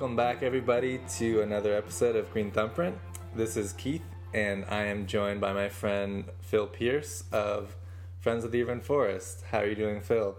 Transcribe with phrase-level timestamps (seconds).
[0.00, 2.96] Welcome back, everybody, to another episode of Green Thumbprint.
[3.34, 4.00] This is Keith,
[4.32, 7.76] and I am joined by my friend Phil Pierce of
[8.18, 9.44] Friends of the Urban Forest.
[9.50, 10.38] How are you doing, Phil?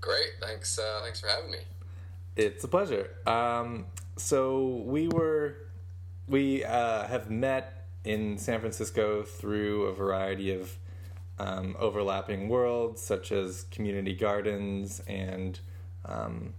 [0.00, 0.28] Great.
[0.40, 0.78] Thanks.
[0.78, 1.58] Uh, thanks for having me.
[2.36, 3.16] It's a pleasure.
[3.26, 5.56] Um, so we were,
[6.28, 10.78] we uh, have met in San Francisco through a variety of
[11.40, 15.58] um, overlapping worlds, such as community gardens and
[16.04, 16.54] um,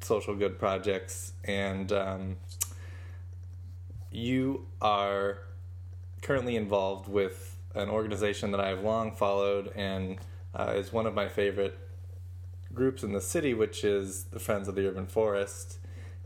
[0.00, 1.32] social good projects.
[1.44, 2.36] And um,
[4.10, 5.38] you are
[6.22, 10.18] currently involved with an organization that I have long followed and
[10.54, 11.78] uh, is one of my favorite
[12.74, 15.78] groups in the city, which is the Friends of the Urban Forest.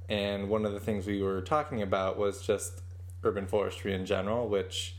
[0.09, 2.82] And one of the things we were talking about was just
[3.24, 4.96] urban forestry in general, which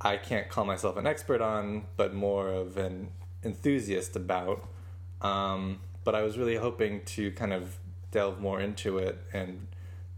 [0.00, 3.08] I can't call myself an expert on, but more of an
[3.42, 4.68] enthusiast about.
[5.20, 7.76] Um, but I was really hoping to kind of
[8.10, 9.66] delve more into it and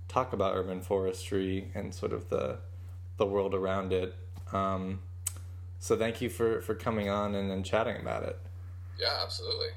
[0.09, 2.59] talk about urban forestry and sort of the
[3.17, 4.15] the world around it.
[4.53, 5.01] Um,
[5.79, 8.39] so thank you for for coming on and, and chatting about it.
[8.99, 9.69] Yeah, absolutely.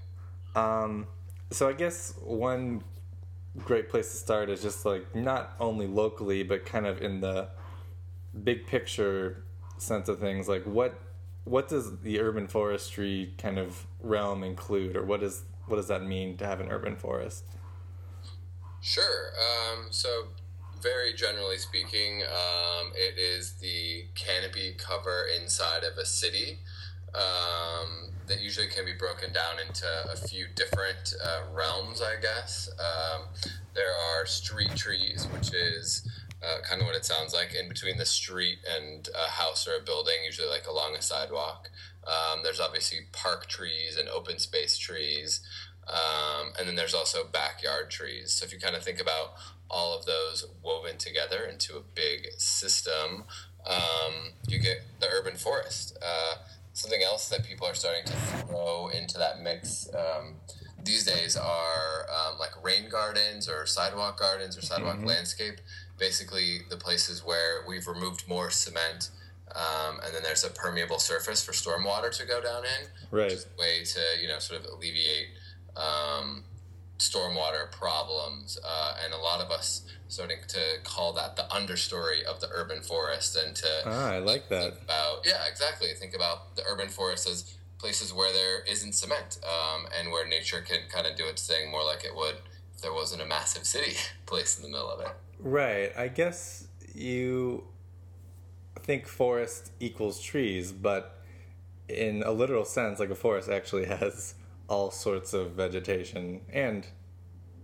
[0.55, 1.08] Um,
[1.52, 2.83] so I guess one
[3.59, 7.48] great place to start is just like not only locally but kind of in the
[8.44, 9.44] big picture
[9.77, 10.48] sense of things.
[10.48, 11.00] Like what
[11.45, 16.03] what does the urban forestry kind of realm include, or what is what does that
[16.03, 17.45] mean to have an urban forest?
[18.84, 19.31] Sure.
[19.39, 20.26] Um, so,
[20.81, 26.59] very generally speaking, um, it is the canopy cover inside of a city
[27.16, 32.70] um, that usually can be broken down into a few different uh, realms, I guess.
[32.78, 33.22] Um,
[33.73, 36.06] there are street trees, which is
[36.44, 39.81] uh, kind of what it sounds like in between the street and a house or
[39.81, 41.70] a building, usually like along a sidewalk.
[42.06, 45.39] Um, there's obviously park trees and open space trees.
[45.88, 48.32] Um, and then there's also backyard trees.
[48.33, 49.33] So if you kind of think about
[49.70, 53.26] all of those woven together into a big system,
[53.66, 55.98] um, you get the urban forest.
[56.02, 56.36] Uh,
[56.73, 60.36] something else that people are starting to throw into that mix um,
[60.86, 65.08] these days are um, like rain gardens or sidewalk gardens or sidewalk mm-hmm.
[65.08, 65.55] landscape.
[65.98, 69.10] Basically, the places where we've removed more cement.
[69.55, 73.26] Um, and then there's a permeable surface for stormwater to go down in, right.
[73.26, 75.27] which is a way to you know sort of alleviate
[75.78, 76.44] um,
[77.00, 82.39] stormwater problems, uh, and a lot of us starting to call that the understory of
[82.39, 84.73] the urban forest, and to ah, I like that.
[84.83, 85.89] about yeah, exactly.
[86.00, 90.62] Think about the urban forest as places where there isn't cement, um, and where nature
[90.62, 92.36] can kind of do its thing more like it would
[92.73, 93.95] if there wasn't a massive city
[94.26, 95.12] placed in the middle of it.
[95.39, 95.92] Right.
[95.98, 97.66] I guess you
[98.83, 101.22] think forest equals trees, but
[101.89, 104.36] in a literal sense, like a forest actually has
[104.68, 106.86] all sorts of vegetation and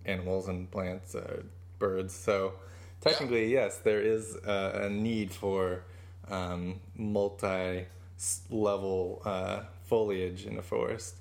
[0.05, 1.41] animals and plants, uh,
[1.77, 2.13] birds.
[2.13, 2.53] So
[3.01, 3.65] technically, yeah.
[3.65, 5.83] yes, there is uh, a need for
[6.29, 11.15] um, multi-level uh, foliage in a forest.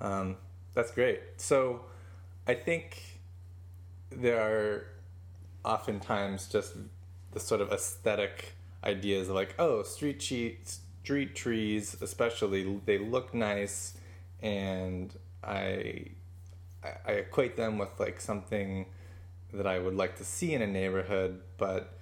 [0.00, 0.36] Um,
[0.74, 1.20] that's great.
[1.36, 1.84] So
[2.46, 3.20] I think
[4.10, 4.86] there are
[5.64, 6.74] oftentimes just
[7.32, 13.34] the sort of aesthetic ideas of like, oh, street trees, street trees, especially, they look
[13.34, 13.94] nice
[14.42, 16.06] and I
[17.06, 18.86] I equate them with like something
[19.52, 21.98] that I would like to see in a neighborhood, but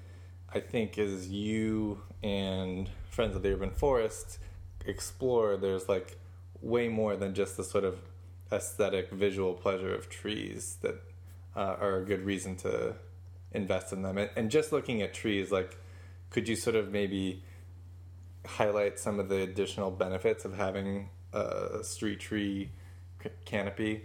[0.52, 4.38] I think as you and Friends of the Urban Forest
[4.86, 6.18] explore, there's like
[6.60, 7.98] way more than just the sort of
[8.52, 11.02] aesthetic visual pleasure of trees that
[11.56, 12.94] uh, are a good reason to
[13.52, 14.18] invest in them.
[14.18, 15.76] And, and just looking at trees, like,
[16.30, 17.42] could you sort of maybe
[18.46, 22.70] highlight some of the additional benefits of having a street tree
[23.44, 24.02] canopy?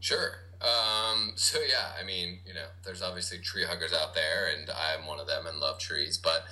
[0.00, 0.32] Sure.
[0.60, 5.06] Um, so yeah, I mean, you know, there's obviously tree huggers out there, and I'm
[5.06, 6.18] one of them and love trees.
[6.18, 6.44] But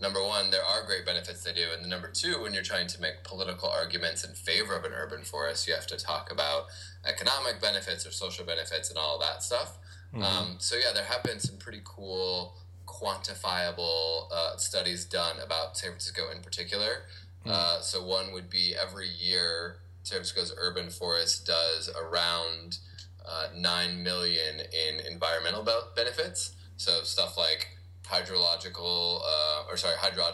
[0.00, 2.86] number one, there are great benefits they do, and the number two, when you're trying
[2.88, 6.66] to make political arguments in favor of an urban forest, you have to talk about
[7.04, 9.78] economic benefits or social benefits and all that stuff.
[10.14, 10.22] Mm-hmm.
[10.22, 12.56] Um, so yeah, there have been some pretty cool
[12.86, 17.02] quantifiable uh, studies done about San Francisco in particular.
[17.46, 17.54] Mm-hmm.
[17.54, 22.78] Uh, so one would be every year San Francisco's urban forest does around
[23.24, 26.52] uh, nine million in environmental be- benefits.
[26.76, 27.68] So stuff like
[28.04, 30.24] hydrological, uh, or sorry, hydro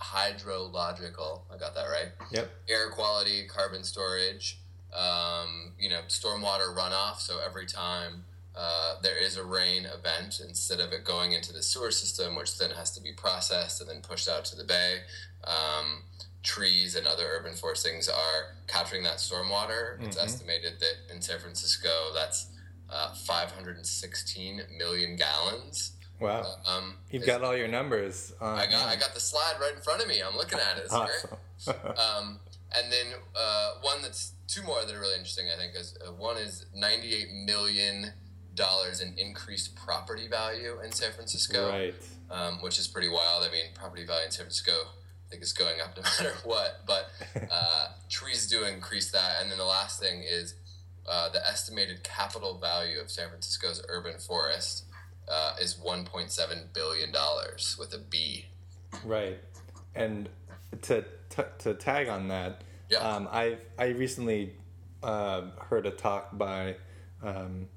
[0.00, 1.42] hydrological.
[1.52, 2.12] I got that right.
[2.30, 2.50] Yep.
[2.68, 4.58] Air quality, carbon storage.
[4.94, 7.18] Um, you know, stormwater runoff.
[7.18, 8.24] So every time
[8.56, 12.56] uh, there is a rain event, instead of it going into the sewer system, which
[12.58, 15.00] then has to be processed and then pushed out to the bay.
[15.44, 16.02] Um,
[16.46, 19.96] trees and other urban forestings are capturing that stormwater.
[19.96, 20.04] Mm-hmm.
[20.04, 22.46] It's estimated that in San Francisco, that's
[22.88, 25.92] uh, 516 million gallons.
[26.20, 26.44] Wow.
[26.64, 28.32] Uh, um, You've got all your numbers.
[28.40, 30.22] I got I got the slide right in front of me.
[30.26, 30.90] I'm looking at it.
[30.90, 31.36] Awesome.
[31.66, 32.38] Um,
[32.76, 35.46] and then uh, one that's two more that are really interesting.
[35.52, 38.12] I think is uh, one is 98 million
[38.54, 41.94] dollars in increased property value in San Francisco, right.
[42.30, 43.42] um, which is pretty wild.
[43.42, 44.72] I mean, property value in San Francisco,
[45.26, 46.82] I think is going up no matter what.
[46.86, 47.10] But
[47.50, 49.36] uh, trees do increase that.
[49.40, 50.54] And then the last thing is
[51.08, 54.84] uh, the estimated capital value of San Francisco's urban forest
[55.28, 58.46] uh, is 1.7 billion dollars with a B.
[59.04, 59.38] Right.
[59.94, 60.28] And
[60.82, 62.98] to t- to tag on that, Yeah.
[62.98, 64.54] um, I I recently
[65.02, 66.76] uh, heard a talk by
[67.22, 67.68] um,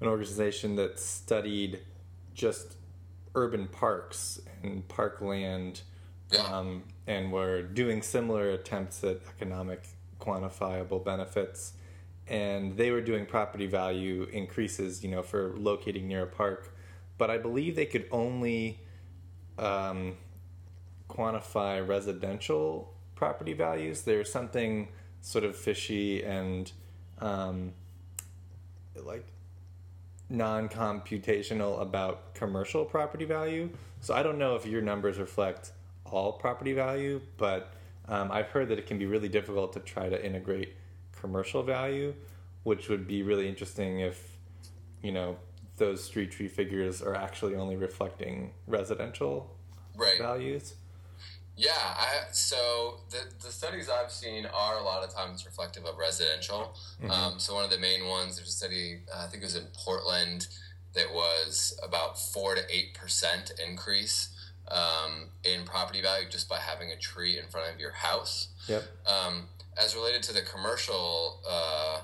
[0.00, 1.80] an organization that studied
[2.34, 2.76] just
[3.34, 5.82] urban parks and parkland,
[6.32, 6.42] Yeah.
[6.42, 9.88] um, and were doing similar attempts at economic
[10.20, 11.72] quantifiable benefits.
[12.28, 16.72] And they were doing property value increases, you know, for locating near a park.
[17.18, 18.78] But I believe they could only
[19.58, 20.16] um,
[21.08, 24.02] quantify residential property values.
[24.02, 24.88] There's something
[25.20, 26.70] sort of fishy and
[27.18, 27.72] um,
[28.94, 29.26] like
[30.28, 33.68] non-computational about commercial property value.
[34.00, 35.72] So I don't know if your numbers reflect
[36.10, 37.72] all property value, but
[38.08, 40.74] um, I've heard that it can be really difficult to try to integrate
[41.20, 42.14] commercial value,
[42.64, 44.36] which would be really interesting if
[45.02, 45.36] you know
[45.76, 49.50] those street tree figures are actually only reflecting residential
[49.96, 50.18] Right.
[50.18, 50.74] values.
[51.56, 55.98] Yeah, I, so the, the studies I've seen are a lot of times reflective of
[55.98, 56.74] residential.
[57.10, 59.56] Um, so one of the main ones, there's a study, uh, I think it was
[59.56, 60.46] in Portland,
[60.94, 64.30] that was about four to eight percent increase
[64.70, 68.48] um, in property value just by having a tree in front of your house.
[68.68, 68.84] Yep.
[69.06, 69.48] Um,
[69.82, 72.00] as related to the commercial uh,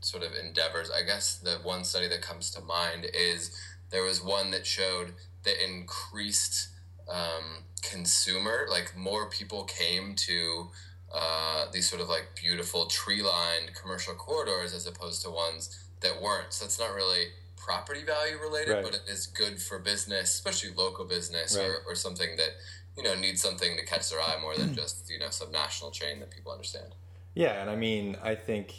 [0.00, 3.56] sort of endeavors, I guess the one study that comes to mind is
[3.90, 5.14] there was one that showed
[5.44, 6.68] that increased
[7.08, 10.68] um, consumer, like more people came to
[11.14, 16.20] uh, these sort of like beautiful tree lined commercial corridors as opposed to ones that
[16.20, 16.52] weren't.
[16.52, 17.26] So it's not really
[17.66, 18.84] property value related, Right.
[18.84, 21.66] but it is good for business, especially local business Right.
[21.66, 22.52] or, or something that
[22.96, 25.90] you know needs something to catch their eye more than just you know some national
[25.90, 26.94] chain that people understand.
[27.34, 28.72] Yeah, and I mean, I think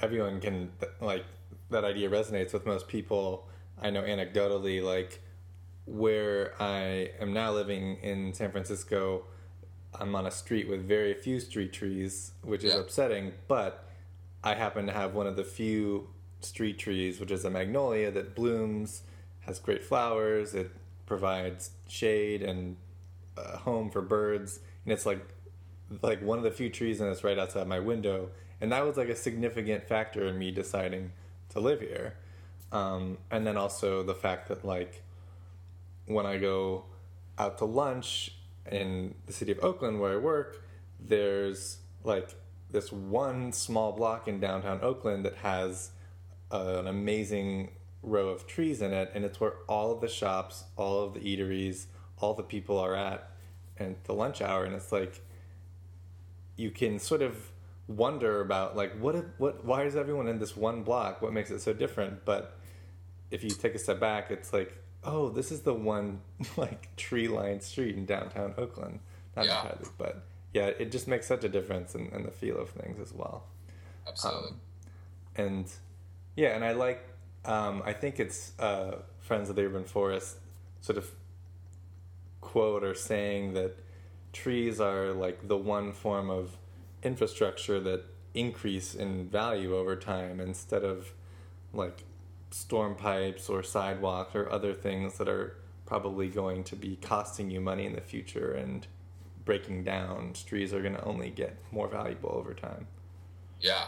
[0.00, 1.24] everyone can like
[1.68, 3.46] that idea resonates with most people.
[3.80, 5.20] I know anecdotally, like
[5.84, 9.24] where I am now living in San Francisco,
[9.94, 12.80] I'm on a street with very few street trees, which is Yeah.
[12.80, 13.32] upsetting.
[13.48, 13.84] But
[14.42, 16.08] I happen to have one of the few
[16.44, 19.02] street trees, which is a magnolia that blooms,
[19.40, 20.54] has great flowers.
[20.54, 20.70] It
[21.06, 22.76] provides shade and
[23.36, 25.26] a home for birds, and it's like
[26.02, 28.96] like one of the few trees and it's right outside my window and that was
[28.96, 31.12] like a significant factor in me deciding
[31.48, 32.14] to live here
[32.72, 35.02] um, and then also the fact that like
[36.06, 36.84] when i go
[37.38, 38.34] out to lunch
[38.70, 40.62] in the city of oakland where i work
[41.00, 42.34] there's like
[42.70, 45.90] this one small block in downtown oakland that has
[46.52, 47.70] Uh, an amazing
[48.02, 51.20] row of trees in it and it's where all of the shops all of the
[51.20, 51.84] eateries
[52.18, 53.30] all the people are at
[53.76, 55.20] and the lunch hour and it's like
[56.56, 57.52] you can sort of
[57.86, 61.50] wonder about like what if, what why is everyone in this one block what makes
[61.50, 62.56] it so different but
[63.30, 64.72] if you take a step back it's like
[65.04, 66.20] oh this is the one
[66.56, 68.98] like tree lined street in downtown oakland
[69.36, 69.60] not Yeah.
[69.60, 72.98] entirely but yeah it just makes such a difference in, in the feel of things
[72.98, 73.44] as well
[74.08, 74.50] Absolutely.
[74.50, 74.56] Um,
[75.36, 75.72] and
[76.36, 77.06] yeah and i like
[77.44, 80.36] um, i think it's uh, friends of the urban forest
[80.80, 81.10] sort of
[82.40, 83.76] quote or saying that
[84.32, 86.56] trees are like the one form of
[87.02, 91.12] infrastructure that increase in value over time instead of
[91.72, 92.04] like
[92.50, 95.56] storm pipes or sidewalks or other things that are
[95.86, 98.86] probably going to be costing you money in the future and
[99.44, 100.32] breaking down.
[100.46, 102.86] Trees are going to only get more valuable over time.
[103.60, 103.84] Yeah,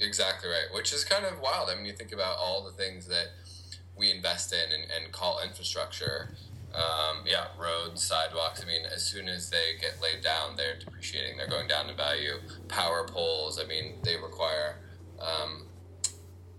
[0.00, 0.72] exactly right.
[0.72, 1.70] Which is kind of wild.
[1.70, 3.28] I mean, you think about all the things that
[3.96, 6.34] we invest in and, and call infrastructure.
[6.72, 8.62] Um, yeah, roads, sidewalks.
[8.62, 11.36] I mean, as soon as they get laid down, they're depreciating.
[11.36, 12.34] They're going down in value.
[12.68, 13.60] Power poles.
[13.60, 14.76] I mean, they require
[15.20, 15.66] um,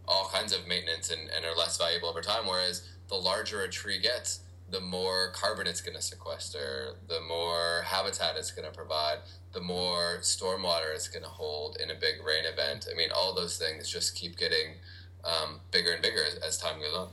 [0.07, 2.45] all kinds of maintenance and, and are less valuable over time.
[2.45, 4.41] Whereas the larger a tree gets,
[4.71, 9.17] the more carbon it's going to sequester, the more habitat it's going to provide,
[9.53, 12.87] the more stormwater it's going to hold in a big rain event.
[12.91, 14.75] I mean, all those things just keep getting
[15.23, 17.09] um, bigger and bigger as, as time goes on.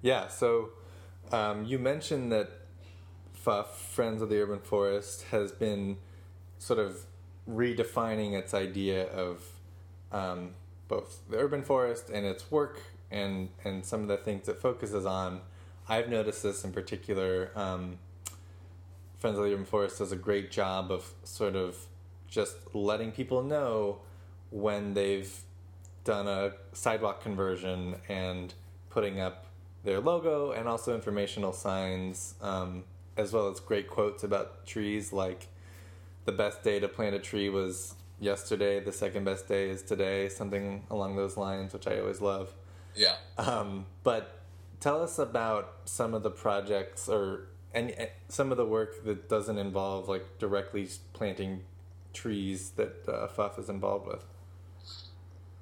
[0.00, 0.70] Yeah, so
[1.30, 2.50] um, you mentioned that
[3.34, 5.96] FUF, Friends of the Urban Forest, has been
[6.58, 7.04] sort of
[7.48, 9.44] redefining its idea of
[10.12, 10.50] um,
[10.88, 15.06] both the urban forest and its work and and some of the things it focuses
[15.06, 15.40] on.
[15.88, 17.50] I've noticed this in particular.
[17.54, 17.98] Um,
[19.18, 21.76] Friends of the Urban Forest does a great job of sort of
[22.28, 24.00] just letting people know
[24.50, 25.32] when they've
[26.04, 28.52] done a sidewalk conversion and
[28.90, 29.46] putting up
[29.84, 32.84] their logo and also informational signs, um,
[33.16, 35.46] as well as great quotes about trees like
[36.24, 40.28] the best day to plant a tree was yesterday, the second best day is today,
[40.28, 42.54] something along those lines, which I always love.
[42.94, 43.16] Yeah.
[43.38, 44.41] Um, but
[44.82, 47.94] tell us about some of the projects or and
[48.28, 51.62] some of the work that doesn't involve like directly planting
[52.12, 54.24] trees that uh, FUF is involved with.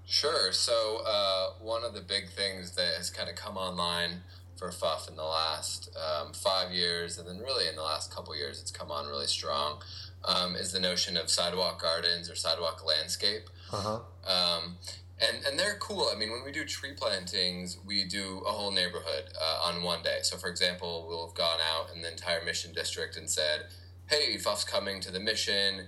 [0.06, 0.50] Sure.
[0.50, 4.22] So uh, one of the big things that has kind of come online
[4.56, 8.34] for FUF in the last um, five years, and then really in the last couple
[8.36, 9.80] years, it's come on really strong,
[10.24, 13.48] um, is the notion of sidewalk gardens or sidewalk landscape.
[13.72, 14.00] Uh-huh.
[14.26, 14.78] Um,
[15.20, 16.10] and and they're cool.
[16.14, 20.02] I mean, when we do tree plantings, we do a whole neighborhood uh, on one
[20.02, 20.18] day.
[20.22, 23.66] So, for example, we'll have gone out in the entire Mission District and said,
[24.08, 25.86] "Hey, Fuff's coming to the Mission.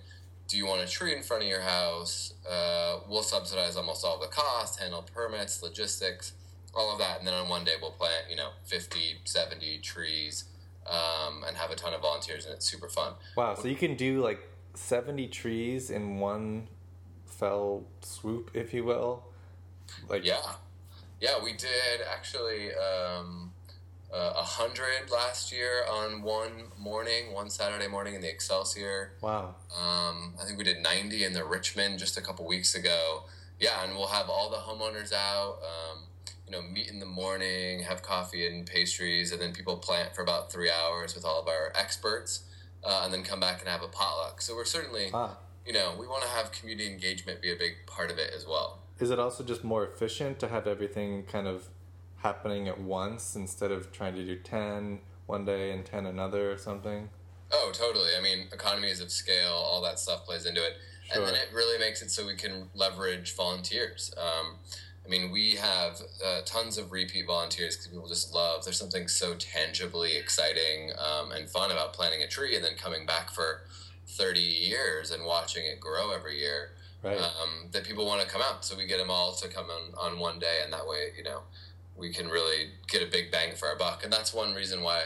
[0.49, 2.35] Do you want a tree in front of your house?
[2.49, 6.33] Uh, we'll subsidize almost all the cost, handle permits, logistics,
[6.75, 7.19] all of that.
[7.19, 10.45] And then on one day, we'll plant, you know, 50, 70 trees
[10.87, 13.15] um, and have a ton of volunteers, and it's super fun.
[13.37, 13.55] Wow.
[13.55, 14.41] So you can do like
[14.75, 16.69] 70 trees in one
[17.33, 19.25] fell swoop, if you will.
[20.09, 20.41] Like yeah,
[21.21, 23.53] yeah, we did actually um,
[24.13, 29.13] uh, a hundred last year on one morning, one Saturday morning in the Excelsior.
[29.21, 29.55] Wow.
[29.71, 33.25] Um, I think we did ninety in the Richmond just a couple weeks ago.
[33.59, 35.59] Yeah, and we'll have all the homeowners out.
[35.63, 36.05] Um,
[36.47, 40.23] you know, meet in the morning, have coffee and pastries, and then people plant for
[40.23, 42.45] about three hours with all of our experts,
[42.85, 44.43] uh, and then come back and have a potluck.
[44.43, 45.11] So we're certainly.
[45.13, 45.37] Ah
[45.67, 48.47] you know, we want to have community engagement be a big part of it as
[48.47, 48.81] well.
[48.99, 51.69] Is it also just more efficient to have everything kind of
[52.19, 56.59] happening at once instead of trying to do 10 one day and 10 another or
[56.59, 57.09] something?
[57.53, 58.11] Oh, totally.
[58.19, 60.75] I mean, economies of scale, all that stuff plays into it.
[61.13, 61.19] Sure.
[61.19, 64.15] And then it really makes it so we can leverage volunteers.
[64.17, 64.57] Um,
[65.05, 68.65] I mean, we have uh, tons of repeat volunteers because people just love.
[68.65, 73.05] There's something so tangibly exciting um, and fun about planting a tree and then coming
[73.05, 73.63] back for
[74.13, 76.71] 30 years and watching it grow every year
[77.03, 77.19] right.
[77.19, 78.65] um, that people want to come out.
[78.65, 81.25] So we get them all to come on, on one day, and that way, you
[81.25, 81.41] know,
[81.97, 84.05] we can really get a big bang for our buck.
[84.05, 85.05] And that's one reason why,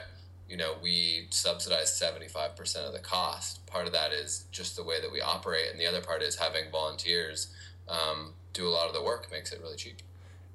[0.49, 3.67] you know, we subsidize 75% of the cost.
[3.67, 6.37] Part of that is just the way that we operate, and the other part is
[6.37, 7.53] having volunteers
[7.89, 9.97] um, do a lot of the work makes it really cheap.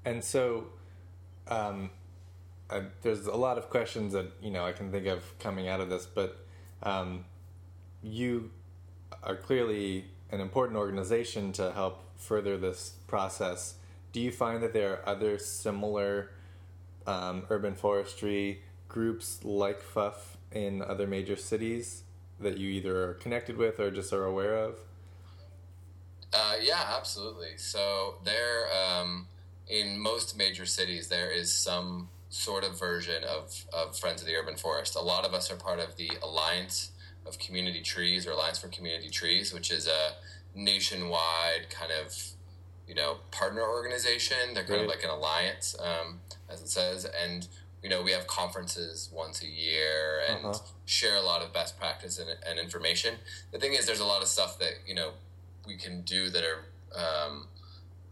[0.06, 0.68] And so,
[1.48, 1.92] um,
[2.70, 5.82] uh, there's a lot of questions that you know I can think of coming out
[5.82, 6.46] of this, but
[6.84, 7.26] um,
[8.04, 8.52] you
[9.24, 13.76] are clearly an important organization to help further this process.
[14.12, 16.32] Do you find that there are other similar
[17.08, 22.04] um, urban forestry groups like FUF in other major cities
[22.40, 24.80] that you either are connected with or just are aware of?
[26.34, 27.58] Uh, yeah, absolutely.
[27.58, 29.28] So there, um,
[29.68, 34.36] in most major cities, there is some sort of version of, of Friends of the
[34.36, 34.96] Urban Forest.
[34.96, 36.91] A lot of us are part of the Alliance
[37.26, 40.14] of Community Trees or Alliance for Community Trees, which is a
[40.56, 42.14] nationwide kind of
[42.88, 44.54] you know partner organization.
[44.54, 44.82] They're kind right.
[44.82, 47.48] of like an alliance, um, as it says, and
[47.82, 50.60] you know we have conferences once a year and uh-huh.
[50.86, 53.16] share a lot of best practice and, and, information.
[53.52, 55.12] The thing is, there's a lot of stuff that you know
[55.66, 57.48] we can do that are um,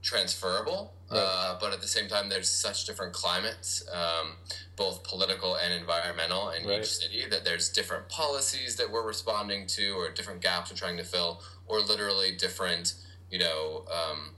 [0.02, 1.20] transferable, right.
[1.20, 4.34] uh, but at the same time, there's such different climates, um,
[4.76, 6.80] both political and environmental, in right.
[6.80, 10.98] each city that there's different policies that we're responding to, or different gaps we're trying
[10.98, 12.94] to fill, or literally different,
[13.30, 14.32] you know, um,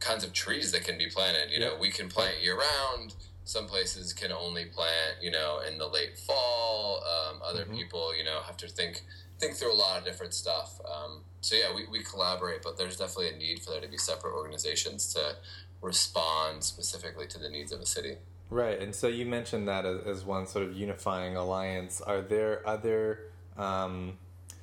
[0.00, 1.50] kinds of trees that can be planted.
[1.50, 3.14] You know, we can plant year round.
[3.44, 7.02] Some places can only plant, you know, in the late fall.
[7.04, 7.76] Um, other mm-hmm.
[7.76, 9.02] people, you know, have to think
[9.38, 10.80] think through a lot of different stuff.
[10.84, 13.98] Um, so yeah, we, we collaborate, but there's definitely a need for there to be
[13.98, 15.36] separate organizations to
[15.82, 18.16] respond specifically to the needs of a city.
[18.48, 22.00] Right, and so you mentioned that as, one sort of unifying alliance.
[22.00, 23.20] Are there other
[23.56, 24.18] um,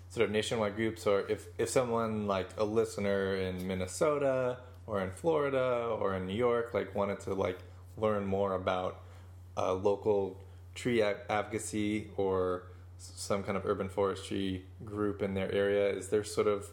[0.10, 5.12] sort of nationwide groups, or if if someone like a listener in Minnesota or in
[5.12, 7.60] Florida or in New York, like wanted to like
[7.98, 9.02] learn more about
[9.58, 10.38] local
[10.76, 12.64] tree advocacy or
[12.98, 16.68] some kind of urban forestry group in their area, is there sort of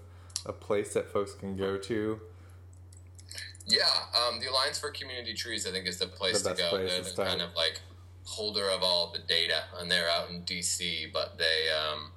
[0.46, 2.20] a place that folks can go to?
[3.66, 3.82] Yeah,
[4.16, 6.68] um, the Alliance for Community Trees, I think, is the place the to go.
[6.70, 7.80] Place they're the kind of like
[8.24, 12.10] holder of all the data, and they're out in DC, but they, um,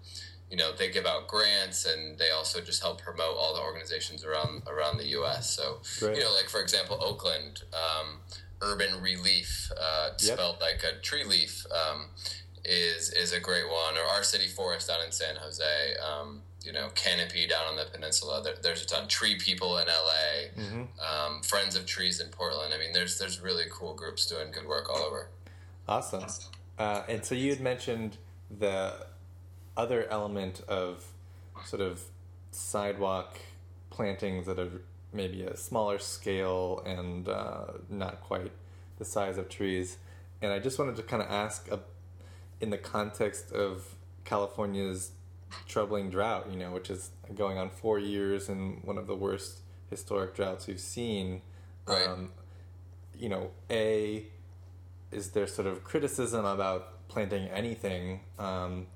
[0.50, 4.24] you know, they give out grants, and they also just help promote all the organizations
[4.24, 5.50] around around the U.S.
[5.50, 6.18] So, Great.
[6.18, 7.64] you know, like for example, Oakland.
[7.74, 8.20] Um,
[8.64, 10.22] Urban Releaf, uh, Yep.
[10.22, 12.06] spelled like a tree leaf, um,
[12.66, 13.98] is is a great one.
[13.98, 15.96] Or our city forest down in San Jose.
[15.98, 18.42] Um, you know, Canopy down on the peninsula.
[18.42, 19.08] There, there's a ton.
[19.08, 20.64] TreePeople in LA.
[20.64, 20.88] Mhm.
[21.02, 22.74] Um, Friends of Trees in Portland.
[22.74, 25.28] I mean, there's there's really cool groups doing good work all over.
[25.88, 26.24] Awesome.
[26.80, 28.18] Uh, and so you had mentioned
[28.50, 28.94] the
[29.76, 31.06] other element of
[31.66, 32.02] sort of
[32.52, 33.40] sidewalk
[33.90, 38.52] plantings that are maybe a smaller scale and uh, not quite
[38.98, 39.98] the size of trees.
[40.42, 41.78] And I just wanted to kind of ask, uh,
[42.64, 45.12] in the context of California's
[45.68, 49.60] troubling drought, you know, which is going on four years and one of the worst
[49.90, 51.42] historic droughts we've seen.
[51.86, 52.08] Right.
[52.08, 52.32] Um,
[53.20, 54.24] you know, a
[55.12, 58.22] is there sort of criticism about planting anything?
[58.40, 58.88] Um,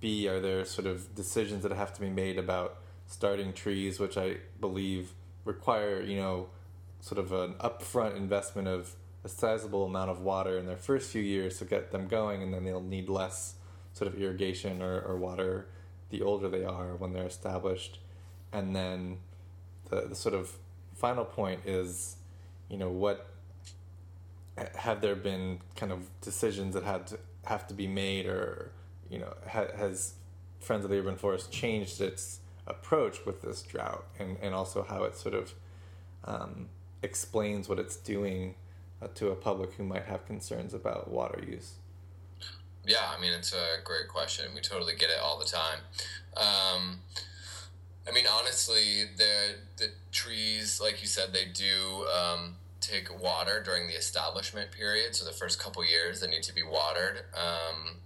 [0.00, 4.16] B, are there sort of decisions that have to be made about starting trees, which
[4.16, 5.12] I believe
[5.44, 6.48] require, you know,
[7.00, 11.22] sort of an upfront investment of a sizable amount of water in their first few
[11.22, 13.54] years to get them going, and then they'll need less
[13.92, 15.66] sort of irrigation or, or water
[16.10, 17.98] the older they are when they're established.
[18.52, 19.18] And then
[19.90, 20.56] the, the sort of
[20.94, 22.16] final point is,
[22.68, 23.30] you know, what
[24.74, 28.70] have there been kind of decisions that had to have to be made or
[29.08, 30.14] you know ha- has
[30.60, 35.04] friends of the urban forest changed its approach with this drought and, and also how
[35.04, 35.54] it sort of
[36.24, 36.68] um,
[37.02, 38.54] explains what it's doing
[39.08, 41.74] to a public who might have concerns about water use
[42.86, 44.46] Yeah, I mean it's a great question.
[44.54, 45.80] We totally get it all the time.
[46.36, 47.00] Um,
[48.08, 53.86] I mean, honestly, the the trees, like you said, they do um, take water during
[53.86, 55.14] the establishment period.
[55.14, 57.24] So the first couple years, they need to be watered.
[57.34, 57.96] Um,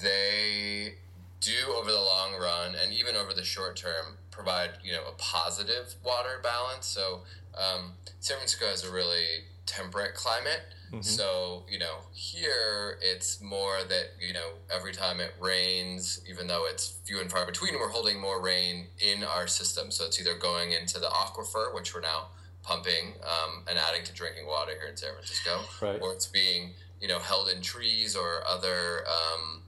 [0.00, 0.94] they
[1.40, 5.12] do over the long run and even over the short term provide you know a
[5.18, 6.86] positive water balance.
[6.86, 7.22] So
[7.56, 10.60] um, San Francisco has a really temperate climate.
[11.00, 16.66] So, you know, here it's more that, you know, every time it rains, even though
[16.70, 19.90] it's few and far between, we're holding more rain in our system.
[19.90, 22.28] So it's either going into the aquifer, which we're now
[22.62, 26.00] pumping um, and adding to drinking water here in San Francisco, Right.
[26.00, 29.62] or it's being, you know, held in trees or other um,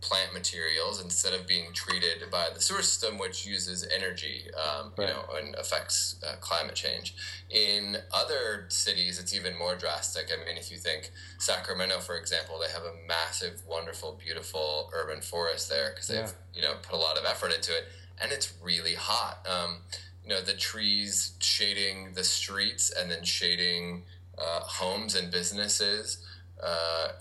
[0.00, 5.08] plant materials instead of being treated by the sewer system, which uses energy, um, Right.
[5.08, 7.14] you know, and affects uh, climate change.
[7.50, 10.30] In other cities, it's even more drastic.
[10.32, 15.20] I mean, if you think Sacramento, for example, they have a massive, wonderful, beautiful urban
[15.22, 16.30] forest there because they've, Yeah.
[16.54, 17.88] you know, put a lot of effort into it,
[18.20, 19.46] and it's really hot.
[19.48, 19.82] Um,
[20.22, 24.04] you know, the trees shading the streets and then shading
[24.38, 26.18] uh, homes and businesses.
[26.62, 27.12] Uh,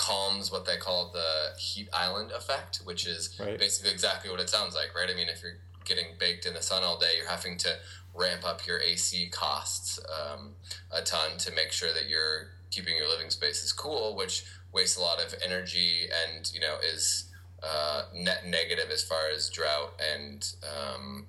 [0.00, 3.58] calms what they call the heat island effect, which is Right.
[3.58, 5.10] basically exactly what it sounds like, right?
[5.10, 7.76] I mean, if you're getting baked in the sun all day, you're having to
[8.14, 10.54] ramp up your AC costs um,
[10.90, 15.00] a ton to make sure that you're keeping your living spaces cool, which wastes a
[15.02, 17.26] lot of energy and you know is
[17.62, 21.26] uh, net negative as far as drought and um,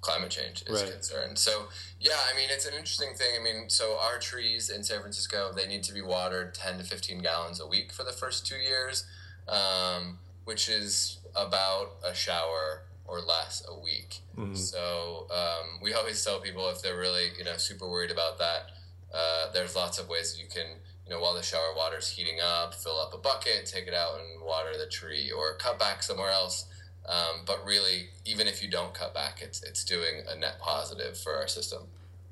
[0.00, 0.92] climate change is Right.
[0.92, 1.38] concerned.
[1.38, 1.68] So
[2.00, 3.34] yeah, I mean it's an interesting thing.
[3.38, 6.84] I mean, so our trees in San Francisco they need to be watered ten to
[6.84, 9.04] fifteen gallons a week for the first two years,
[9.48, 14.20] um, which is about a shower or less a week.
[14.36, 14.56] Mhm.
[14.56, 18.70] So um, we always tell people if they're really you know super worried about that,
[19.12, 20.80] uh, there's lots of ways you can.
[21.06, 24.20] You know, while the shower water's heating up, fill up a bucket, take it out
[24.20, 26.66] and water the tree, or cut back somewhere else.
[27.08, 31.16] Um, but really, even if you don't cut back, it's it's doing a net positive
[31.16, 31.84] for our system.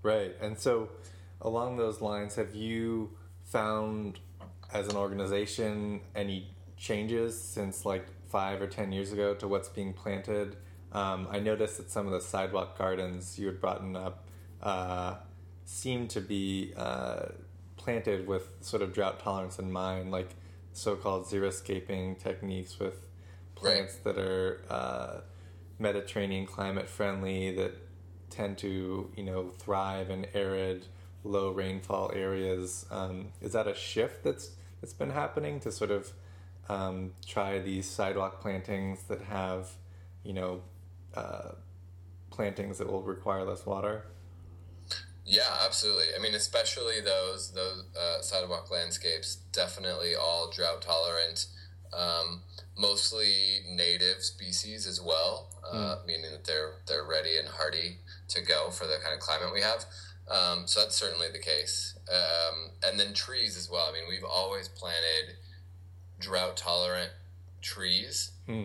[0.03, 0.37] Right.
[0.41, 0.91] And so,
[1.41, 3.11] along those lines, have you
[3.45, 4.21] found
[4.73, 9.95] as an organization any changes since like five or ten years ago to what's being
[9.95, 10.57] planted?
[10.93, 14.27] Um, I noticed that some of the sidewalk gardens you had brought up
[14.63, 15.15] uh,
[15.65, 17.27] seem to be uh,
[17.77, 20.31] planted with sort of drought tolerance in mind, like
[20.73, 23.06] so called xeriscaping techniques with
[23.57, 25.21] plants that are uh,
[25.79, 27.73] Mediterranean climate friendly that
[28.31, 30.87] tend to you know thrive in arid,
[31.25, 32.87] low rainfall areas.
[32.91, 36.13] Um, is that a shift that's that's been happening to sort of
[36.69, 39.71] um, try these sidewalk plantings that have
[40.23, 40.63] you know
[41.15, 41.53] uh,
[42.31, 44.05] plantings that will require less water?
[45.25, 46.07] Yeah, absolutely.
[46.17, 51.47] I mean, especially those those uh, sidewalk landscapes, definitely all drought tolerant.
[51.93, 52.43] Um,
[52.79, 58.71] mostly native species as well, uh, meaning that they're they're ready and hardy to go
[58.71, 59.85] for the kind of climate we have.
[60.29, 61.95] Um, so that's certainly the case.
[62.13, 63.87] Um, and then trees as well.
[63.89, 65.37] I mean, we've always planted
[66.19, 67.11] drought tolerant
[67.63, 68.33] trees.
[68.47, 68.65] Hmm.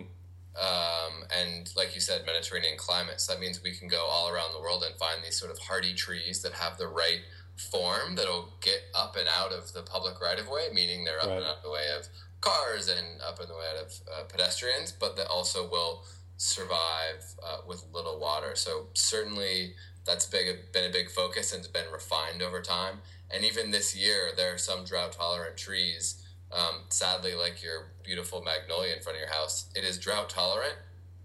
[0.60, 3.26] Um, and like you said, Mediterranean climates.
[3.26, 5.94] That means we can go all around the world and find these sort of hardy
[5.94, 7.20] trees that have the right
[7.56, 11.28] form that'll get up and out of the public right of way, meaning they're up
[11.28, 11.38] Right.
[11.38, 12.06] and out of the way of
[12.42, 16.04] cars and up in the way of uh, pedestrians, but that also will
[16.36, 18.54] survive uh, with little water.
[18.54, 19.74] So certainly
[20.04, 22.98] that's big been a big focus and it's been refined over time.
[23.30, 26.22] And even this year, there are some drought tolerant trees.
[26.52, 30.74] Um, sadly, like your beautiful magnolia in front of your house, it is drought tolerant,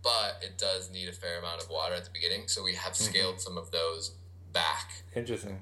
[0.02, 2.48] but it does need a fair amount of water at the beginning.
[2.48, 4.14] So we have scaled some of those
[4.54, 5.60] back Interesting.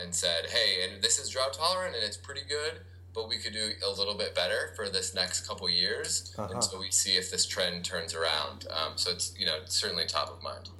[0.00, 2.80] and said, hey, and this is drought tolerant and it's pretty good,
[3.14, 6.52] but we could do a little bit better for this next couple years Uh-huh.
[6.54, 8.66] until we see if this trend turns around.
[8.70, 10.70] Um, so it's you know certainly top of mind.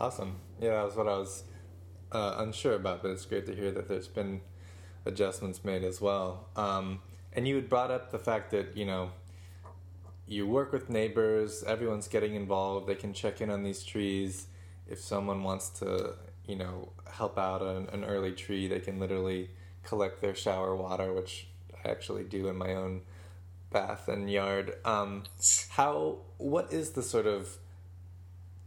[0.00, 0.36] Awesome.
[0.60, 1.44] Yeah, that was what I was
[2.12, 4.40] uh, unsure about, but it's great to hear that there's been
[5.04, 6.48] adjustments made as well.
[6.56, 7.00] Um,
[7.32, 9.10] and you had brought up the fact that, you know,
[10.26, 14.46] you work with neighbors, everyone's getting involved, they can check in on these trees.
[14.88, 16.14] If someone wants to,
[16.46, 19.50] you know, help out an, an early tree, they can literally
[19.84, 21.48] collect their shower water, which
[21.86, 23.02] actually do in my own
[23.70, 24.74] bath and yard.
[24.84, 25.24] Um,
[25.70, 27.56] how, what is the sort of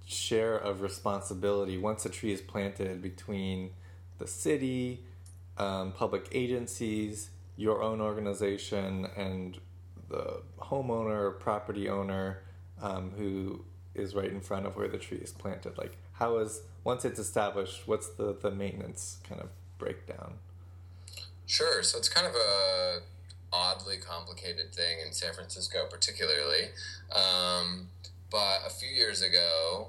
[0.05, 3.71] share of responsibility once a tree is planted between
[4.17, 5.03] the city,
[5.57, 9.59] um, public agencies, your own organization, and
[10.09, 12.41] the homeowner or property owner
[12.81, 15.77] um, who is right in front of where the tree is planted?
[15.77, 20.33] Like, how is once it's established, what's the, the maintenance kind of breakdown?
[21.49, 21.81] Sure.
[21.81, 22.99] So it's kind of a
[23.51, 26.65] oddly complicated thing in San Francisco, particularly.
[27.11, 27.87] Um,
[28.29, 29.87] but a few years ago,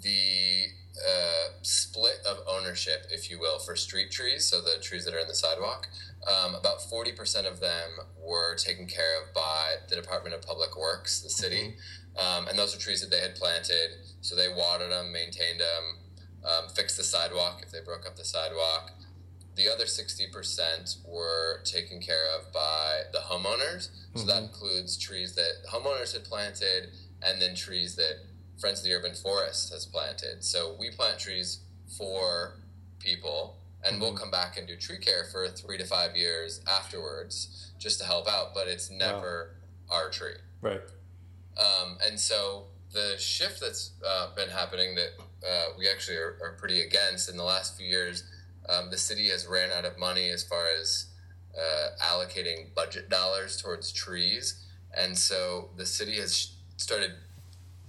[0.00, 5.12] the uh, split of ownership, if you will, for street trees, so the trees that
[5.12, 5.88] are in the sidewalk,
[6.28, 7.90] um, about 40% of them
[8.24, 11.74] were taken care of by the Department of Public Works, the city.
[12.16, 13.90] Um, and those are trees that they had planted.
[14.20, 18.24] So they watered them, maintained them, um, fixed the sidewalk if they broke up the
[18.24, 18.92] sidewalk.
[19.54, 23.90] The other 60% were taken care of by the homeowners.
[24.14, 26.90] So that includes trees that homeowners had planted
[27.22, 28.16] and then trees that
[28.58, 30.44] Friends of the Urban Forest has planted.
[30.44, 31.60] So we plant trees
[31.98, 32.54] for
[32.98, 37.72] people and we'll come back and do tree care for three to five years afterwards
[37.78, 39.56] just to help out, but it's never
[39.90, 40.36] our tree.
[40.60, 40.80] Right.
[41.58, 45.10] Um, and so the shift that's uh, been happening that
[45.46, 48.24] uh, we actually are, are pretty against in the last few years,
[48.68, 51.06] um, the city has ran out of money as far as
[51.56, 54.64] uh, allocating budget dollars towards trees.
[54.96, 57.12] And so the city has started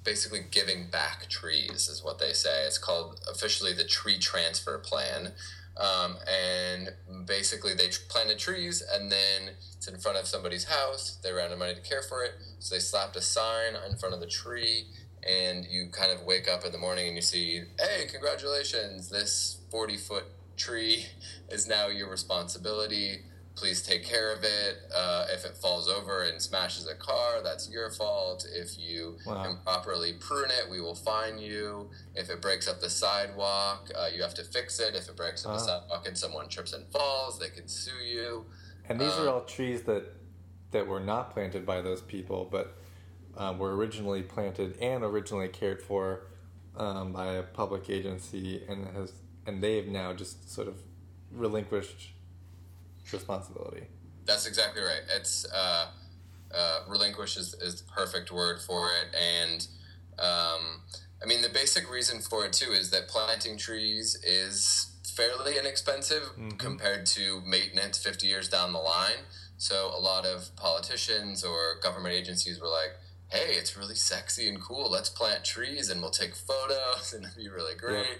[0.04, 2.66] basically giving back trees, is what they say.
[2.66, 5.32] It's called officially the Tree Transfer Plan.
[5.76, 11.18] Um, and basically, they planted trees, and then it's in front of somebody's house.
[11.24, 13.98] They ran out of money to care for it, so they slapped a sign in
[13.98, 14.86] front of the tree.
[15.28, 19.62] And you kind of wake up in the morning and you see, hey, congratulations, this
[19.72, 20.26] 40 foot
[20.58, 21.06] tree
[21.50, 23.24] is now your responsibility.
[23.56, 24.78] Please take care of it.
[24.96, 28.48] Uh, if it falls over and smashes a car, that's your fault.
[28.52, 29.46] If you Wow.
[29.46, 31.92] improperly prune it, we will fine you.
[32.16, 34.96] If it breaks up the sidewalk, uh, you have to fix it.
[34.96, 35.66] If it breaks up the Ah.
[35.82, 38.46] sidewalk and someone trips and falls, they can sue you.
[38.90, 40.06] And these Um, are all trees that
[40.72, 42.76] that were not planted by those people, but
[43.38, 46.28] um, were originally planted and originally cared for
[46.76, 49.14] um, by a public agency, and has
[49.46, 50.76] and they have now just sort of
[51.32, 52.12] relinquished
[53.12, 53.84] responsibility.
[54.26, 55.02] That's exactly right.
[55.16, 55.88] It's uh,
[56.54, 59.68] uh, relinquish is, is the perfect word for it, and
[60.20, 60.82] um,
[61.22, 66.24] I mean the basic reason for it too is that planting trees is fairly inexpensive
[66.58, 69.26] compared to maintenance 50 years down the line.
[69.58, 72.94] So a lot of politicians or government agencies were like,
[73.30, 74.90] "Hey, it's really sexy and cool.
[74.90, 78.20] Let's plant trees and we'll take photos and it'll be really great."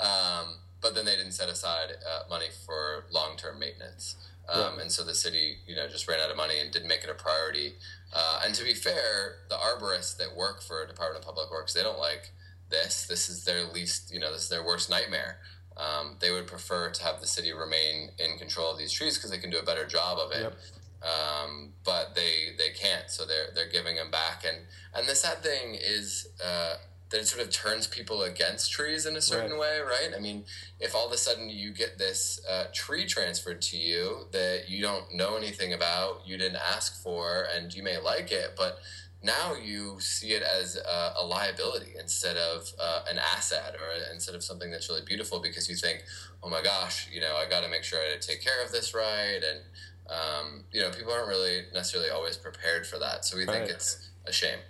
[0.00, 4.16] Um, but then they didn't set aside uh, money for long-term maintenance.
[4.48, 4.80] Um.
[4.80, 7.10] And so the city, you know, just ran out of money and didn't make it
[7.10, 7.74] a priority.
[8.12, 11.82] Uh, and to be fair, the arborists that work for Department of Public Works, they
[11.82, 12.30] don't like
[12.68, 13.06] this.
[13.06, 15.38] This is their least, you know, this is their worst nightmare.
[15.76, 19.30] Um, they would prefer to have the city remain in control of these trees because
[19.30, 20.42] they can do a better job of it.
[20.42, 20.54] Yep.
[21.02, 24.44] Um, but they they can't, so they're they're giving them back.
[24.44, 26.74] And and the sad thing is uh,
[27.10, 29.58] that it sort of turns people against trees in a certain Right.
[29.60, 30.10] way, right?
[30.16, 30.44] I mean,
[30.78, 34.80] if all of a sudden you get this uh, tree transferred to you that you
[34.80, 38.78] don't know anything about, you didn't ask for, and you may like it, but
[39.22, 44.34] now you see it as a, a liability instead of uh, an asset or instead
[44.34, 46.04] of something that's really beautiful because you think,
[46.42, 48.94] oh my gosh, you know, I got to make sure I take care of this
[48.94, 49.40] right.
[49.42, 49.60] And,
[50.08, 53.24] um, you know, people aren't really necessarily always prepared for that.
[53.26, 53.70] So we think Right.
[53.70, 54.60] it's a shame.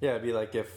[0.00, 0.68] Yeah, it'd be like if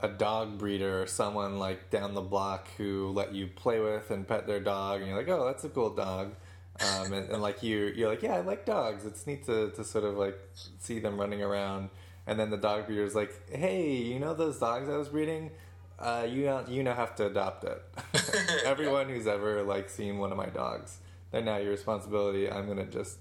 [0.00, 4.26] a dog breeder or someone like down the block who let you play with and
[4.26, 6.34] pet their dog, and you're like, oh, that's a cool dog.
[6.80, 9.04] Um, and, and like you, you're like, yeah, I like dogs.
[9.04, 10.38] It's neat to, to sort of like
[10.78, 11.90] see them running around.
[12.26, 15.50] And then the dog breeder's like, hey, you know those dogs I was breeding?
[15.98, 17.82] Uh, you don't, you now have to adopt it.
[18.64, 20.98] Everyone who's ever like seen one of my dogs,
[21.32, 22.48] they're now your responsibility.
[22.48, 23.18] I'm gonna just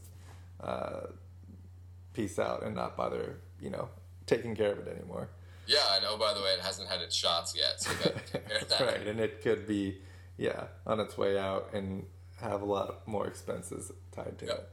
[0.62, 1.08] uh,
[2.14, 3.90] peace out and not bother, you know,
[4.28, 5.30] taking care of it anymore.
[5.68, 9.08] Yeah, and oh, by the way, it hasn't had its shots yet, so that right,
[9.08, 9.98] and it could be,
[10.38, 12.06] yeah, on its way out and
[12.42, 14.56] have a lot more expenses tied to yep.
[14.56, 14.70] it.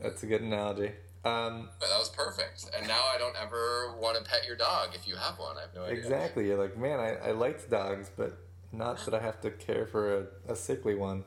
[0.00, 0.92] That's a good analogy.
[1.24, 2.70] Um, but that was perfect.
[2.76, 5.56] And now I don't ever want to pet your dog if you have one.
[5.56, 5.98] I have no idea.
[5.98, 6.46] Exactly.
[6.46, 8.38] You're like, man, I, I liked dogs, but
[8.72, 11.24] not that I have to care for a, a sickly one.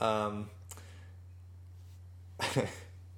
[0.00, 0.50] Um,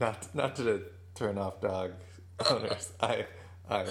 [0.01, 0.83] not not to
[1.15, 1.93] turn off dog
[2.51, 2.93] owners.
[3.01, 3.27] I
[3.69, 3.87] I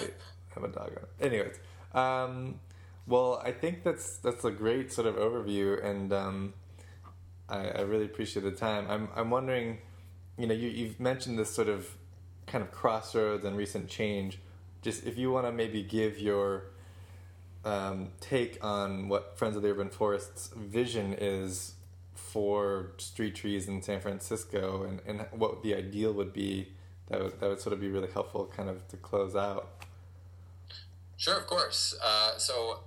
[0.53, 1.07] have a dog owner.
[1.19, 1.57] Anyways,
[1.93, 2.59] um,
[3.07, 6.53] well, I think that's that's a great sort of overview, and um,
[7.49, 8.85] I, I really appreciate the time.
[8.89, 9.79] I'm I'm wondering,
[10.37, 11.95] you know, you you've mentioned this sort of
[12.47, 14.39] kind of crossroads and recent change.
[14.81, 16.65] Just if you want to maybe give your
[17.65, 21.75] um, take on what Friends of the Urban Forest's vision is
[22.15, 26.69] for street trees in San Francisco and, and what the ideal would be,
[27.07, 29.82] that would, that would sort of be really helpful kind of to close out.
[31.23, 31.95] Sure, of course.
[32.03, 32.79] Uh, so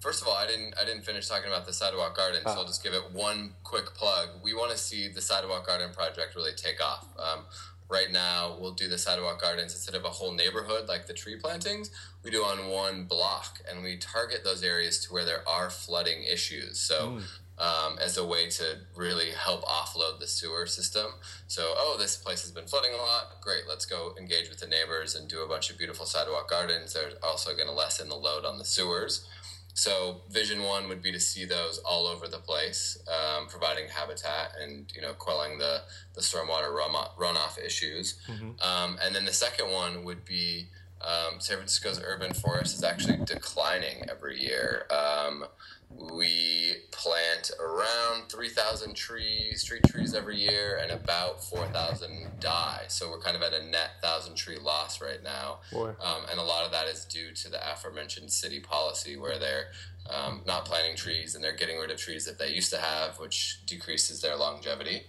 [0.00, 2.60] First of all, I didn't I didn't finish talking about the sidewalk garden, so I'll
[2.62, 2.66] ah.
[2.66, 4.30] just give it one quick plug.
[4.42, 7.06] We want to see the sidewalk garden project really take off.
[7.16, 7.44] Um,
[7.88, 11.36] right now, we'll do the sidewalk gardens instead of a whole neighborhood like the tree
[11.36, 11.92] plantings.
[12.24, 16.24] We do on one block, and we target those areas to where there are flooding
[16.24, 16.80] issues.
[16.80, 17.10] So.
[17.10, 17.22] Mm.
[17.62, 21.06] Um, as a way to really help offload the sewer system.
[21.46, 23.40] So, oh, this place has been flooding a lot.
[23.40, 26.94] Great, let's go engage with the neighbors and do a bunch of beautiful sidewalk gardens.
[26.94, 29.28] They're also going to lessen the load on the sewers.
[29.74, 34.52] So vision one would be to see those all over the place, um, providing habitat
[34.60, 35.82] and you know quelling the
[36.14, 38.20] the stormwater runoff runoff issues.
[38.28, 38.50] Mm-hmm.
[38.60, 40.68] Um, and then the second one would be
[41.04, 44.86] um, San Francisco's urban forest is actually declining every year.
[44.90, 45.44] Um,
[45.90, 52.84] we plant around 3,000 trees, street trees every year, and about 4,000 die.
[52.88, 55.58] So we're kind of at a net 1,000 tree loss right now.
[56.00, 59.66] Um, and a lot of that is due to the aforementioned city policy where they're
[60.10, 63.18] um, not planting trees and they're getting rid of trees that they used to have,
[63.18, 65.02] which decreases their longevity.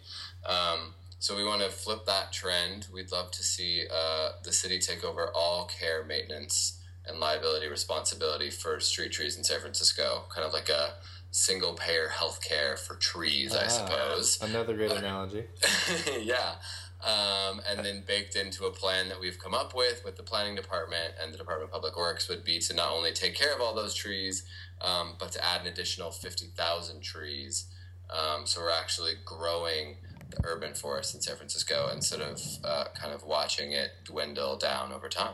[0.45, 2.88] Um, so we want to flip that trend.
[2.91, 8.49] We'd love to see uh, the city take over all care, maintenance, and liability responsibility
[8.49, 10.95] for street trees in San Francisco, kind of like a
[11.31, 14.38] single payer health care for trees, ah, I suppose.
[14.41, 15.45] Another great uh, analogy.
[16.19, 16.55] yeah.
[17.01, 20.55] Um, and then baked into a plan that we've come up with with the planning
[20.55, 23.62] department and the Department of Public Works would be to not only take care of
[23.62, 24.43] all those trees,
[24.81, 27.67] um, but to add an additional 50,000 trees.
[28.09, 29.95] Um, so we're actually growing
[30.36, 34.91] the urban forest in San Francisco instead of uh, kind of watching it dwindle down
[34.91, 35.34] over time.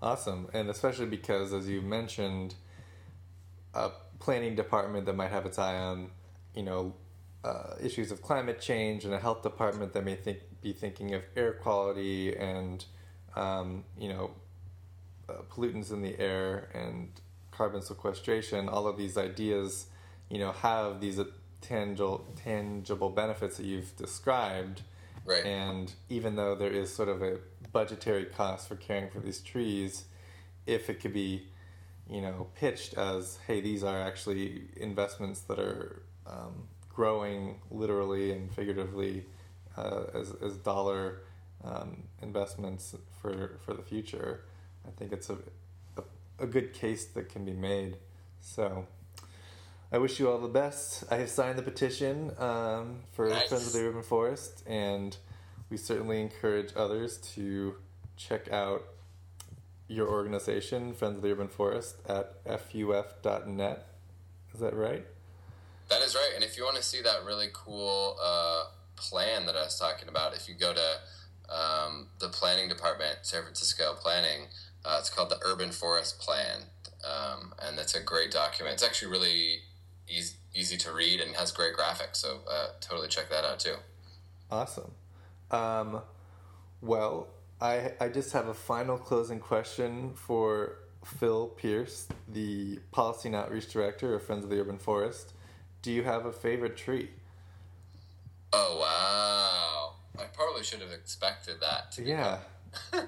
[0.00, 2.54] Awesome, and especially because, as you mentioned,
[3.74, 6.10] a planning department that might have its eye on,
[6.54, 6.94] you know,
[7.44, 11.22] uh, issues of climate change, and a health department that may think be thinking of
[11.36, 12.84] air quality and,
[13.34, 14.30] um, you know,
[15.28, 17.08] uh, pollutants in the air and
[17.50, 18.68] carbon sequestration.
[18.68, 19.86] All of these ideas,
[20.30, 21.18] you know, have these
[21.62, 24.82] tangible tangible benefits that you've described.
[25.24, 25.44] Right.
[25.44, 27.38] And even though there is sort of a
[27.72, 30.04] budgetary cost for caring for these trees
[30.66, 31.44] if it could be
[32.08, 38.52] you know pitched as hey these are actually investments that are um, growing literally and
[38.52, 39.24] figuratively
[39.76, 41.22] uh, as, as dollar
[41.64, 44.44] um, investments for for the future
[44.86, 45.38] I think it's a,
[45.96, 46.02] a,
[46.40, 47.96] a good case that can be made
[48.40, 48.86] so
[49.92, 51.04] I wish you all the best.
[51.10, 53.48] I have signed the petition um, for nice.
[53.48, 55.14] Friends of the Urban Forest, and
[55.68, 57.74] we certainly encourage others to
[58.16, 58.84] check out
[59.88, 63.86] your organization, Friends of the Urban Forest, at fuf.net.
[64.54, 65.04] Is that right?
[65.90, 66.30] That is right.
[66.36, 68.64] And if you want to see that really cool uh,
[68.96, 73.42] plan that I was talking about, if you go to um, the planning department, San
[73.42, 74.46] Francisco Planning,
[74.86, 76.62] uh, it's called the Urban Forest Plan.
[77.04, 78.74] Um, and it's a great document.
[78.74, 79.60] It's actually really
[80.08, 82.16] easy, easy to read and has great graphics.
[82.16, 83.76] So uh, totally check that out too.
[84.50, 84.92] Awesome.
[85.50, 86.02] Um,
[86.80, 87.28] well,
[87.60, 93.72] I I just have a final closing question for Phil Pierce, the Policy and Outreach
[93.72, 95.32] Director of Friends of the Urban Forest.
[95.82, 97.10] Do you have a favorite tree?
[98.52, 99.94] Oh wow!
[100.22, 101.98] I probably should have expected that.
[101.98, 102.38] yeah.
[102.92, 103.02] um,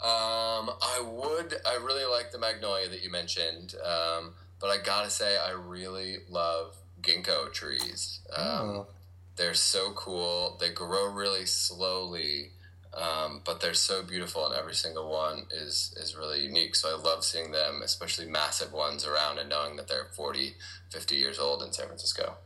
[0.00, 1.54] I would.
[1.66, 6.18] I really like the magnolia that you mentioned, um, but I gotta say, I really
[6.30, 8.20] love ginkgo trees.
[8.34, 8.86] Um, Oh.
[9.36, 10.58] They're so cool.
[10.60, 12.50] They grow really slowly,
[12.94, 16.74] um, but they're so beautiful, and every single one is is really unique.
[16.76, 20.54] So I love seeing them, especially massive ones around, and knowing that they're 40,
[20.90, 22.36] 50 years old in San Francisco.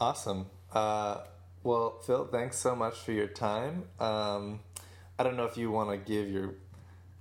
[0.00, 0.46] Awesome.
[0.72, 1.18] Uh,
[1.62, 3.84] well, Phil, thanks so much for your time.
[4.00, 4.60] Um,
[5.18, 6.54] I don't know if you want to give your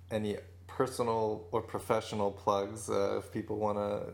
[0.09, 0.37] any
[0.77, 4.13] personal or professional plugs uh, if people want to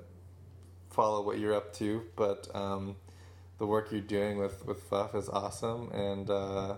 [0.89, 2.95] follow what you're up to, but um,
[3.57, 6.77] the work you're doing with with FUF is awesome, and uh,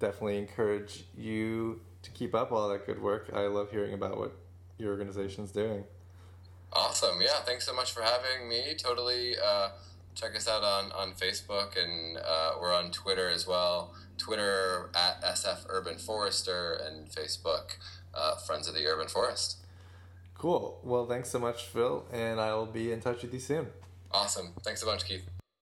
[0.00, 3.30] definitely encourage you to keep up all that good work.
[3.32, 4.32] I love hearing about what
[4.76, 5.84] your organization's doing.
[6.72, 7.20] Awesome.
[7.20, 7.40] Yeah.
[7.46, 8.74] Thanks so much for having me.
[8.76, 9.36] Totally.
[9.38, 9.68] Uh,
[10.16, 13.94] check us out on, on Facebook and uh, we're on Twitter as well.
[14.18, 17.76] Twitter at SF Urban Forester and Facebook
[18.16, 19.58] uh, Friends of the Urban Forest.
[20.34, 20.78] Cool.
[20.82, 23.68] Well, thanks so much, Phil, and I'll be in touch with you soon.
[24.10, 24.52] Awesome.
[24.62, 25.33] Thanks a bunch, Keith.